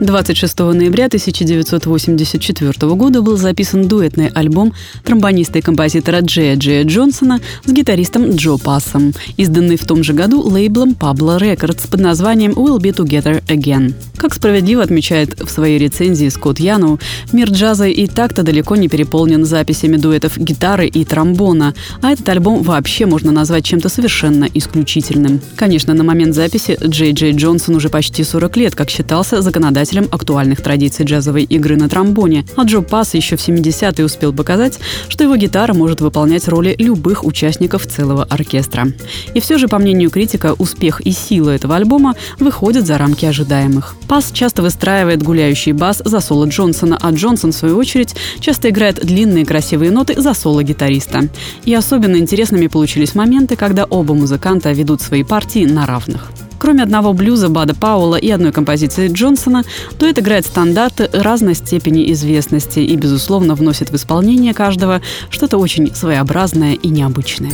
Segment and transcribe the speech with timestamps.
[0.00, 4.72] 26 ноября 1984 года был записан дуэтный альбом
[5.04, 10.40] тромбониста и композитора Джея Джея Джонсона с гитаристом Джо Пассом, изданный в том же году
[10.40, 13.92] лейблом Pablo Records под названием «We'll Be Together Again».
[14.16, 16.98] Как справедливо отмечает в своей рецензии Скотт Яну,
[17.32, 22.62] мир джаза и так-то далеко не переполнен записями дуэтов гитары и тромбона, а этот альбом
[22.62, 25.42] вообще можно назвать чем-то совершенно исключительным.
[25.56, 30.08] Конечно, на момент записи Джей Джей Джонсон уже почти 40 лет, как считался законодателем представителем
[30.12, 35.24] актуальных традиций джазовой игры на тромбоне, а Джо Пасс еще в 70-е успел показать, что
[35.24, 38.88] его гитара может выполнять роли любых участников целого оркестра.
[39.34, 43.96] И все же, по мнению критика, успех и сила этого альбома выходят за рамки ожидаемых.
[44.08, 49.04] Пасс часто выстраивает гуляющий бас за соло Джонсона, а Джонсон, в свою очередь, часто играет
[49.04, 51.28] длинные красивые ноты за соло гитариста.
[51.64, 56.30] И особенно интересными получились моменты, когда оба музыканта ведут свои партии на равных.
[56.60, 59.64] Кроме одного блюза Бада Пауэлла и одной композиции Джонсона,
[59.98, 66.74] дуэт играет стандарты разной степени известности и, безусловно, вносит в исполнение каждого что-то очень своеобразное
[66.74, 67.52] и необычное.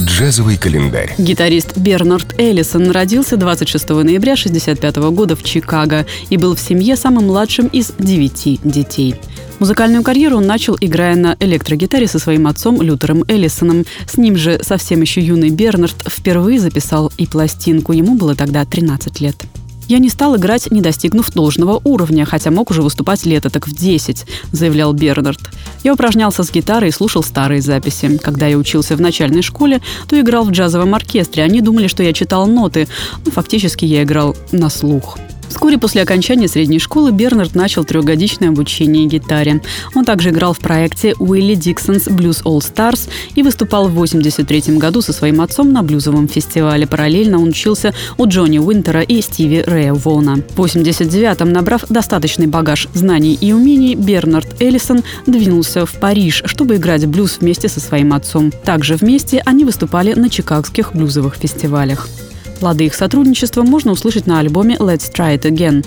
[0.00, 1.14] Джазовый календарь.
[1.16, 7.26] Гитарист Бернард Эллисон родился 26 ноября 1965 года в Чикаго и был в семье самым
[7.26, 9.14] младшим из девяти детей.
[9.58, 13.84] Музыкальную карьеру он начал, играя на электрогитаре со своим отцом Лютером Эллисоном.
[14.06, 17.92] С ним же совсем еще юный Бернард впервые записал и пластинку.
[17.92, 19.36] Ему было тогда 13 лет.
[19.88, 23.72] «Я не стал играть, не достигнув должного уровня, хотя мог уже выступать лето так в
[23.72, 25.40] 10»,— заявлял Бернард.
[25.84, 28.18] «Я упражнялся с гитарой и слушал старые записи.
[28.18, 31.42] Когда я учился в начальной школе, то играл в джазовом оркестре.
[31.42, 32.88] Они думали, что я читал ноты,
[33.24, 35.18] но фактически я играл на слух».
[35.48, 39.62] Вскоре после окончания средней школы Бернард начал трехгодичное обучение гитаре.
[39.94, 45.02] Он также играл в проекте Уилли Диксонс Blues All Stars и выступал в 1983 году
[45.02, 46.86] со своим отцом на блюзовом фестивале.
[46.86, 50.36] Параллельно он учился у Джонни Уинтера и Стиви Рэя Вона.
[50.36, 57.06] В 1989-м, набрав достаточный багаж знаний и умений, Бернард Эллисон двинулся в Париж, чтобы играть
[57.06, 58.52] блюз вместе со своим отцом.
[58.64, 62.08] Также вместе они выступали на чикагских блюзовых фестивалях.
[62.60, 65.84] Плоды их сотрудничества можно услышать на альбоме «Let's Try It Again».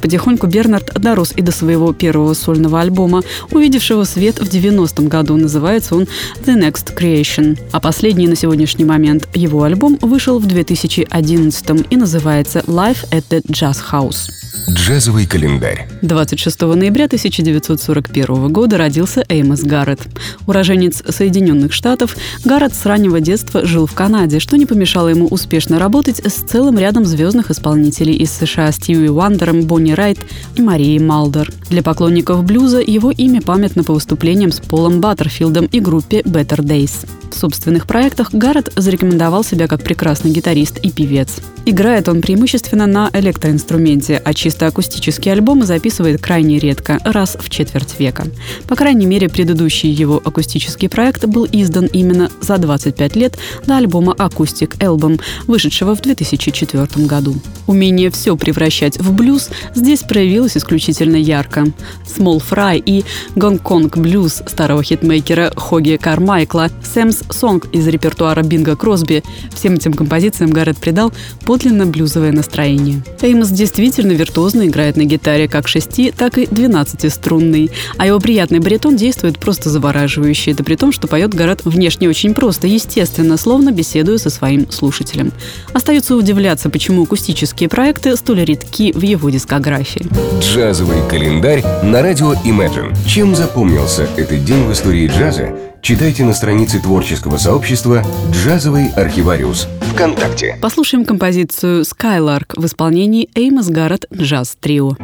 [0.00, 5.36] Потихоньку Бернард дорос и до своего первого сольного альбома, увидевшего свет в 90-м году.
[5.36, 6.02] Называется он
[6.44, 7.58] «The Next Creation».
[7.72, 13.42] А последний на сегодняшний момент его альбом вышел в 2011 и называется «Live at the
[13.46, 14.28] Jazz House».
[14.68, 15.86] Джазовый календарь.
[16.00, 20.00] 26 ноября 1941 года родился Эймос Гаррет.
[20.46, 25.78] Уроженец Соединенных Штатов, Гаррет с раннего детства жил в Канаде, что не помешало ему успешно
[25.78, 30.18] работать с целым рядом звездных исполнителей из США Стиви Уандером, Бонни Райт
[30.56, 31.52] и Марией Малдер.
[31.68, 37.06] Для поклонников блюза его имя памятно по выступлениям с Полом Баттерфилдом и группе Better Days.
[37.30, 41.40] В собственных проектах Гаррет зарекомендовал себя как прекрасный гитарист и певец.
[41.66, 47.98] Играет он преимущественно на электроинструменте, а чисто акустические альбомы записывает крайне редко, раз в четверть
[47.98, 48.26] века.
[48.68, 54.14] По крайней мере, предыдущий его акустический проект был издан именно за 25 лет до альбома
[54.14, 57.34] «Acoustic Album», вышедшего в 2004 году.
[57.66, 61.66] Умение все превращать в блюз здесь проявилось исключительно ярко.
[62.06, 63.04] Small Fry и
[63.34, 69.22] Гонконг блюз старого хитмейкера Хоги Кармайкла, Сэмс Сонг из репертуара Бинга Кросби.
[69.54, 71.12] Всем этим композициям Гаррет придал
[71.44, 73.02] подлинно блюзовое настроение.
[73.20, 78.96] Эймос действительно виртуозно играет на гитаре как 6, так и 12-струнный, а его приятный баритон
[78.96, 80.52] действует просто завораживающе.
[80.52, 85.32] Это при том, что поет Гаррет внешне очень просто, естественно, словно беседуя со своим слушателем.
[85.72, 90.06] Остается удивляться, почему акустические проекты столь редки в его дискографии.
[90.40, 92.94] Джазовый календарь на радио Imagine.
[93.06, 100.56] Чем запомнился этот день в истории джаза, читайте на странице творческого сообщества «Джазовый архивариус» ВКонтакте.
[100.60, 104.95] Послушаем композицию «Skylark» в исполнении Эймос Гаррет Джаз Трио.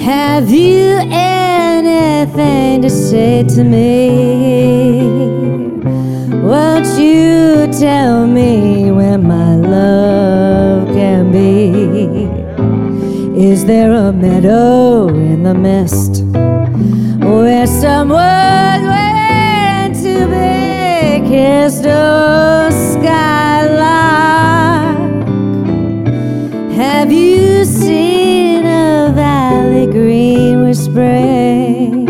[0.00, 4.10] Have you anything to say to me?
[6.42, 9.18] Won't you tell me where
[13.41, 16.23] Is there a meadow in the mist
[17.25, 21.85] where someone's waiting to be kissed?
[21.85, 24.15] A skylark,
[26.75, 32.05] have you seen a valley green with spring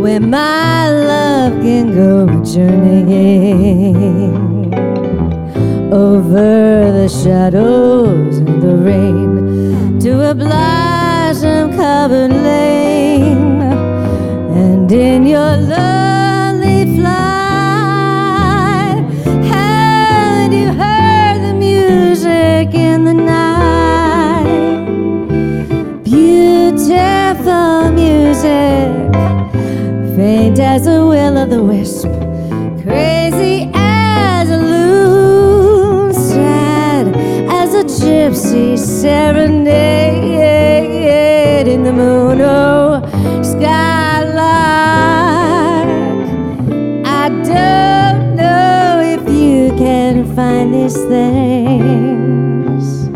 [0.00, 3.92] where my love can go journeying
[5.92, 6.71] over?
[7.02, 13.60] The shadows and the rain to a blossom covered lane,
[14.54, 18.22] and in your lonely flight,
[19.50, 24.46] had you heard the music in the night?
[26.04, 28.92] Beautiful music
[30.14, 32.06] faint as a will o' the wisp,
[32.84, 33.61] crazy
[38.52, 40.36] gypsy serenade
[41.66, 42.40] in the moon.
[42.42, 43.00] Oh,
[43.42, 44.36] skylark,
[47.06, 53.08] I don't know if you can find these things,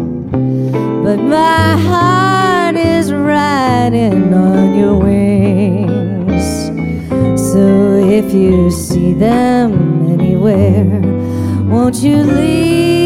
[1.05, 6.47] but my heart is riding on your wings.
[7.53, 11.03] So if you see them anywhere,
[11.69, 13.06] won't you lead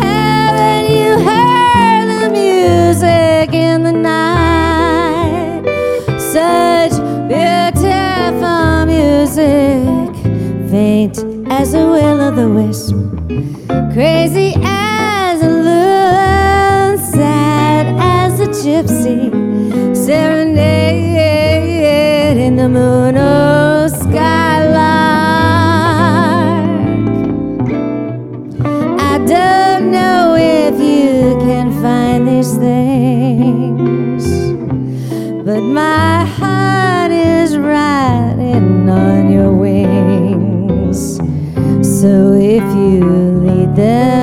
[0.00, 5.64] Haven't you heard the music in the night?
[6.18, 6.92] Such
[7.28, 10.14] beautiful music,
[10.70, 11.18] faint
[11.50, 12.94] as a will o' the wisp,
[13.92, 14.47] crazy
[42.78, 43.04] you
[43.44, 44.17] lead them